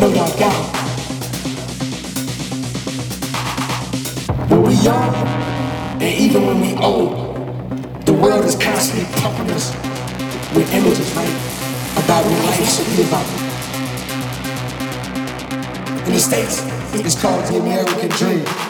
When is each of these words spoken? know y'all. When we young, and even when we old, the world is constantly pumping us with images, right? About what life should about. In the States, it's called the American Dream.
know 0.00 0.10
y'all. 0.10 0.62
When 4.48 4.62
we 4.62 4.74
young, 4.74 5.14
and 6.00 6.02
even 6.02 6.46
when 6.46 6.60
we 6.60 6.74
old, 6.76 8.06
the 8.06 8.12
world 8.12 8.44
is 8.44 8.54
constantly 8.54 9.06
pumping 9.20 9.50
us 9.50 9.72
with 10.54 10.72
images, 10.72 11.12
right? 11.14 11.28
About 12.04 12.24
what 12.24 12.44
life 12.44 12.68
should 12.68 13.06
about. 13.06 13.26
In 16.06 16.12
the 16.12 16.20
States, 16.20 16.62
it's 16.94 17.20
called 17.20 17.44
the 17.46 17.58
American 17.58 18.08
Dream. 18.10 18.67